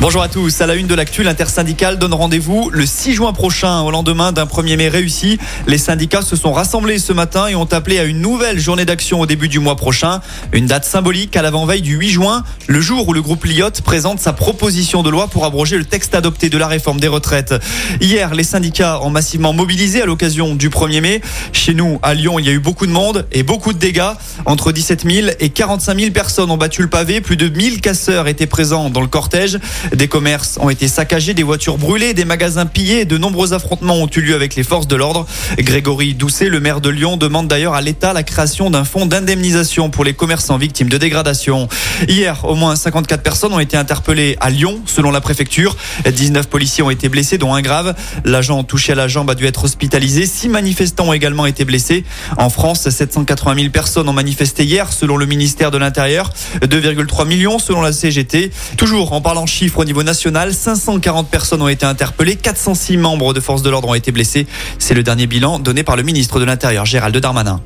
[0.00, 0.60] Bonjour à tous.
[0.60, 4.44] À la une de l'actu, l'intersyndicale donne rendez-vous le 6 juin prochain, au lendemain d'un
[4.44, 5.38] 1er mai réussi.
[5.66, 9.20] Les syndicats se sont rassemblés ce matin et ont appelé à une nouvelle journée d'action
[9.20, 10.20] au début du mois prochain.
[10.52, 14.20] Une date symbolique à l'avant-veille du 8 juin, le jour où le groupe Lyotte présente
[14.20, 17.54] sa proposition de loi pour abroger le texte adopté de la réforme des retraites.
[18.00, 21.22] Hier, les syndicats ont massivement mobilisé à l'occasion du 1er mai.
[21.52, 24.02] Chez nous, à Lyon, il y a eu beaucoup de monde et beaucoup de dégâts.
[24.44, 27.22] Entre 17 000 et 45 000 personnes ont battu le pavé.
[27.22, 29.58] Plus de 1000 casseurs étaient présents dans le cortège.
[29.94, 33.04] Des commerces ont été saccagés, des voitures brûlées, des magasins pillés.
[33.04, 35.24] De nombreux affrontements ont eu lieu avec les forces de l'ordre.
[35.58, 39.90] Grégory Doucet, le maire de Lyon, demande d'ailleurs à l'État la création d'un fonds d'indemnisation
[39.90, 41.68] pour les commerçants victimes de dégradation.
[42.08, 45.76] Hier, au moins 54 personnes ont été interpellées à Lyon, selon la préfecture.
[46.04, 47.94] 19 policiers ont été blessés, dont un grave.
[48.24, 50.26] L'agent touché à la jambe a dû être hospitalisé.
[50.26, 52.04] Six manifestants ont également été blessés.
[52.36, 56.32] En France, 780 000 personnes ont manifesté hier, selon le ministère de l'Intérieur.
[56.62, 58.50] 2,3 millions selon la CGT.
[58.76, 63.40] Toujours en parlant chiffres au niveau national, 540 personnes ont été interpellées, 406 membres de
[63.40, 64.46] forces de l'ordre ont été blessés.
[64.78, 67.60] C'est le dernier bilan donné par le ministre de l'Intérieur, Gérald Darmanin.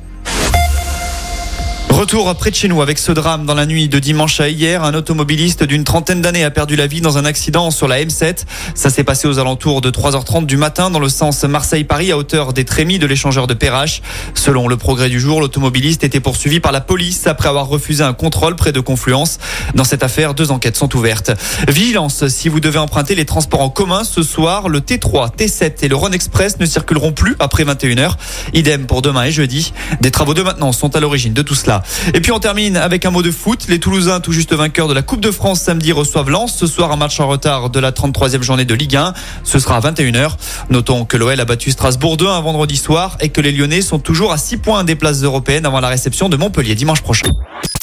[1.89, 4.83] Retour près de chez nous avec ce drame dans la nuit de dimanche à hier.
[4.83, 8.45] Un automobiliste d'une trentaine d'années a perdu la vie dans un accident sur la M7.
[8.73, 12.53] Ça s'est passé aux alentours de 3h30 du matin dans le sens Marseille-Paris à hauteur
[12.53, 14.01] des trémies de l'échangeur de Perrache.
[14.33, 18.13] Selon le progrès du jour, l'automobiliste était poursuivi par la police après avoir refusé un
[18.13, 19.37] contrôle près de Confluence.
[19.75, 21.31] Dans cette affaire, deux enquêtes sont ouvertes.
[21.67, 25.89] Vigilance, si vous devez emprunter les transports en commun ce soir, le T3, T7 et
[25.89, 28.13] le Rhône Express ne circuleront plus après 21h.
[28.53, 29.73] Idem pour demain et jeudi.
[29.99, 31.83] Des travaux de maintenance sont à l'origine de tout cela.
[32.13, 33.65] Et puis on termine avec un mot de foot.
[33.67, 36.55] Les Toulousains, tout juste vainqueurs de la Coupe de France samedi, reçoivent Lens.
[36.55, 39.13] Ce soir, un match en retard de la 33e journée de Ligue 1.
[39.43, 40.31] Ce sera à 21h.
[40.69, 43.99] Notons que l'OL a battu Strasbourg 2 un vendredi soir et que les Lyonnais sont
[43.99, 47.29] toujours à 6 points des places européennes avant la réception de Montpellier dimanche prochain.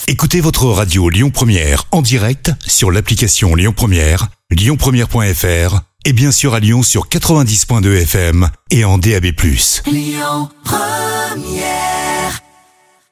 [0.09, 6.55] Écoutez votre radio Lyon Première en direct sur l'application Lyon Première, lyonpremière.fr et bien sûr
[6.55, 9.27] à Lyon sur 90.2 FM et en DAB+.
[9.87, 12.06] Lyon Première